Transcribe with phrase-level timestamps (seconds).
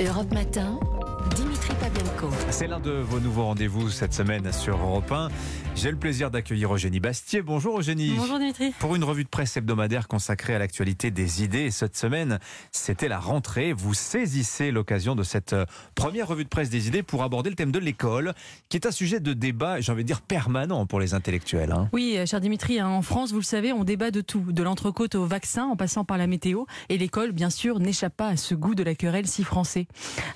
[0.00, 0.78] Europe Matin,
[1.36, 2.28] Dimitri Pavlenko.
[2.50, 5.28] C'est l'un de vos nouveaux rendez-vous cette semaine sur Europe 1.
[5.76, 7.42] J'ai le plaisir d'accueillir Eugénie Bastier.
[7.42, 8.14] Bonjour Eugénie.
[8.16, 8.70] Bonjour Dimitri.
[8.78, 12.38] Pour une revue de presse hebdomadaire consacrée à l'actualité des idées, et cette semaine,
[12.70, 13.72] c'était la rentrée.
[13.72, 15.66] Vous saisissez l'occasion de cette euh,
[15.96, 18.34] première revue de presse des idées pour aborder le thème de l'école,
[18.68, 21.72] qui est un sujet de débat, j'ai envie de dire, permanent pour les intellectuels.
[21.72, 21.88] hein.
[21.92, 24.62] Oui, euh, cher Dimitri, hein, en France, vous le savez, on débat de tout, de
[24.62, 26.64] l'entrecôte au vaccin en passant par la météo.
[26.88, 29.86] Et l'école, bien sûr, n'échappe pas à ce goût de la querelle si français.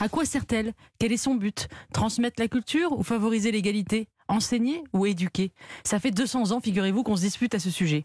[0.00, 0.72] À quoi sert-elle?
[0.98, 1.68] Quel est son but?
[1.94, 4.08] Transmettre la culture ou favoriser l'égalité?
[4.28, 5.52] Enseigner ou éduquer
[5.84, 8.04] Ça fait 200 ans, figurez-vous, qu'on se dispute à ce sujet.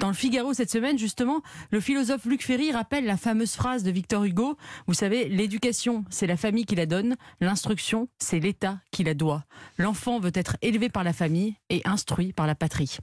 [0.00, 1.40] Dans le Figaro cette semaine, justement,
[1.70, 4.56] le philosophe Luc Ferry rappelle la fameuse phrase de Victor Hugo.
[4.88, 9.44] Vous savez, l'éducation, c'est la famille qui la donne, l'instruction, c'est l'État qui la doit.
[9.78, 12.98] L'enfant veut être élevé par la famille et instruit par la patrie.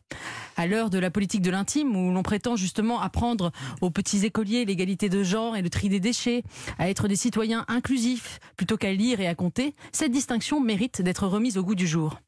[0.58, 3.52] À l'heure de la politique de l'intime, où l'on prétend justement apprendre
[3.82, 6.44] aux petits écoliers l'égalité de genre et le tri des déchets,
[6.78, 11.28] à être des citoyens inclusifs plutôt qu'à lire et à compter, cette distinction mérite d'être
[11.28, 12.20] remise au goût du jour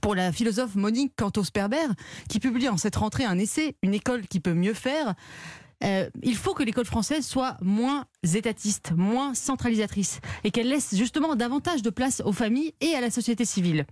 [0.00, 1.86] pour la philosophe Monique Cantos-Perber,
[2.28, 5.14] qui publie en cette rentrée un essai, Une école qui peut mieux faire.
[5.84, 11.36] euh, il faut que l'école française soit moins étatiste, moins centralisatrice, et qu'elle laisse justement
[11.36, 13.86] davantage de place aux familles et à la société civile.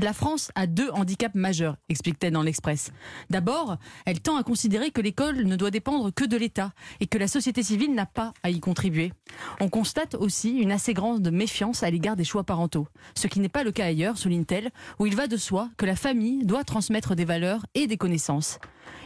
[0.00, 2.92] La France a deux handicaps majeurs, explique-t-elle dans l'Express.
[3.28, 7.18] D'abord, elle tend à considérer que l'école ne doit dépendre que de l'État et que
[7.18, 9.12] la société civile n'a pas à y contribuer.
[9.60, 13.48] On constate aussi une assez grande méfiance à l'égard des choix parentaux, ce qui n'est
[13.48, 17.16] pas le cas ailleurs, souligne-t-elle, où il va de soi que la famille doit transmettre
[17.16, 18.58] des valeurs et des connaissances.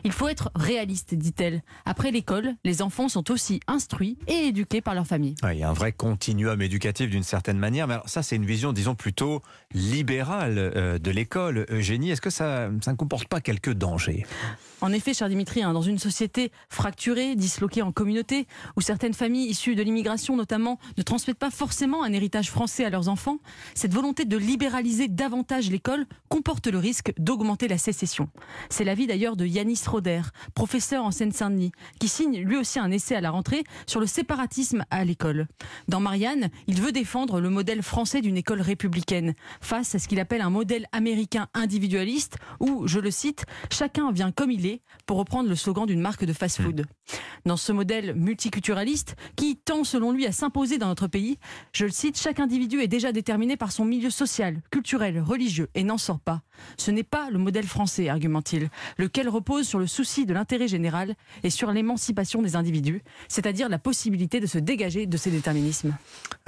[0.04, 1.62] Il faut être réaliste, dit-elle.
[1.84, 5.34] Après l'école, les enfants sont aussi instruits et éduqués par leur famille.
[5.50, 8.46] Il y a un vrai continuum éducatif d'une certaine manière, mais alors ça c'est une
[8.46, 11.66] vision, disons, plutôt libérale euh, de l'école.
[11.70, 14.26] Eugénie, est-ce que ça, ça ne comporte pas quelques dangers
[14.80, 19.48] En effet, cher Dimitri, hein, dans une société fracturée, disloquée en communauté, où certaines familles
[19.48, 23.38] issues de l'immigration notamment ne transmettent pas forcément un héritage français à leurs enfants,
[23.74, 28.28] cette volonté de libéraliser davantage l'école comporte le risque d'augmenter la sécession.
[28.68, 30.22] C'est l'avis d'ailleurs de Yanis Roder,
[30.54, 34.84] professeur en Seine-Saint-Denis, qui signe lui aussi un essai à la rentrée sur le séparatisme
[34.90, 35.48] à l'école.
[35.88, 40.20] Dans Marianne, il veut défendre le modèle français d'une école républicaine, face à ce qu'il
[40.20, 45.18] appelle un modèle américain individualiste où, je le cite, chacun vient comme il est, pour
[45.18, 46.86] reprendre le slogan d'une marque de fast-food.
[47.44, 51.38] Dans ce modèle multiculturaliste, qui tend selon lui à s'imposer dans notre pays,
[51.72, 55.84] je le cite, chaque individu est déjà déterminé par son milieu social, culturel, religieux et
[55.84, 56.42] n'en sort pas.
[56.78, 61.14] Ce n'est pas le modèle français, argumente-t-il, lequel repose sur le souci de l'intérêt général
[61.42, 65.94] et sur l'émancipation des individus, c'est-à-dire la possibilité de se dégager de ces déterminismes.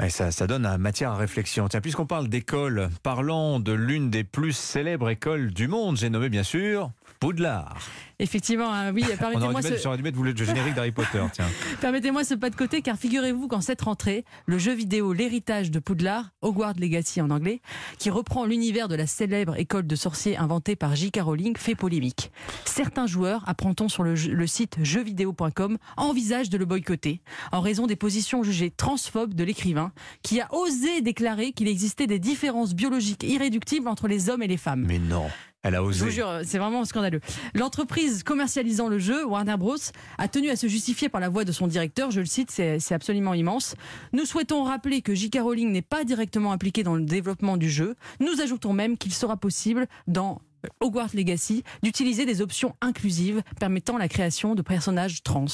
[0.09, 1.69] Ça, ça donne matière à réflexion.
[1.69, 5.97] Tiens, puisqu'on parle d'école, parlons de l'une des plus célèbres écoles du monde.
[5.97, 6.91] J'ai nommé bien sûr
[7.21, 7.79] Poudlard.
[8.19, 9.77] Effectivement, hein, oui, permettez-moi ce...
[9.77, 11.23] j'aurais dû mettre le générique d'Harry Potter.
[11.33, 11.47] Tiens.
[11.81, 15.79] Permettez-moi ce pas de côté, car figurez-vous qu'en cette rentrée, le jeu vidéo L'héritage de
[15.79, 17.61] Poudlard, Hogwarts Legacy en anglais,
[17.99, 21.21] qui reprend l'univers de la célèbre école de sorciers inventée par J.K.
[21.21, 22.31] Rowling, fait polémique.
[22.65, 27.21] Certains joueurs, apprend-on sur le, le site jeuxvideo.com, envisagent de le boycotter,
[27.53, 32.19] en raison des positions jugées transphobes de l'écrivain, qui a osé déclarer qu'il existait des
[32.19, 34.85] différences biologiques irréductibles entre les hommes et les femmes.
[34.87, 35.29] Mais non,
[35.71, 37.21] Je vous jure, c'est vraiment scandaleux.
[37.55, 39.77] L'entreprise commercialisant le jeu, Warner Bros,
[40.19, 42.11] a tenu à se justifier par la voix de son directeur.
[42.11, 43.75] Je le cite, c'est absolument immense.
[44.13, 45.39] Nous souhaitons rappeler que J.K.
[45.43, 47.97] Rowling n'est pas directement impliqué dans le développement du jeu.
[48.21, 50.41] Nous ajoutons même qu'il sera possible dans
[50.81, 55.45] Hogwarts Legacy d'utiliser des options inclusives permettant la création de personnages trans.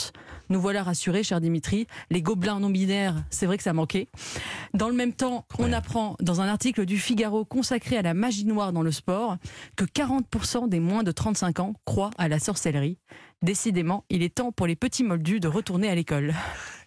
[0.49, 1.87] Nous voilà rassurés, cher Dimitri.
[2.11, 4.09] Les gobelins non binaires, c'est vrai que ça manquait.
[4.75, 5.75] Dans le même temps, on Ouais.
[5.75, 9.37] apprend dans un article du Figaro consacré à la magie noire dans le sport
[9.77, 12.99] que 40% des moins de 35 ans croient à la sorcellerie.
[13.43, 16.35] Décidément, il est temps pour les petits moldus de retourner à l'école.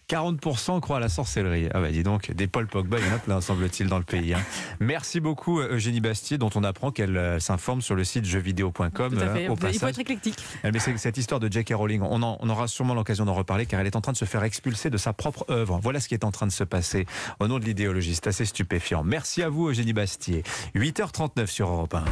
[0.08, 1.68] 40% croient à la sorcellerie.
[1.74, 4.04] Ah bah dis donc, des Paul Pogba, il y en a plein, semble-t-il, dans le
[4.04, 4.34] pays.
[4.34, 4.40] hein.
[4.78, 9.18] Merci beaucoup Eugénie Bastier, dont on apprend qu'elle euh, s'informe sur le site jeuxvideo.com.
[9.18, 10.36] Euh, au il faut être éclectique.
[10.62, 11.72] Mais cette histoire de J.K.
[11.74, 14.16] Rowling, on, en- on aura sûrement l'occasion d'en reparler car elle est en train de
[14.16, 15.80] se faire expulser de sa propre œuvre.
[15.82, 17.06] Voilà ce qui est en train de se passer
[17.40, 18.14] au nom de l'idéologie.
[18.14, 19.02] C'est assez stupéfiant.
[19.02, 20.44] Merci à vous Eugénie Bastier.
[20.76, 22.04] 8h39 sur Europe 1.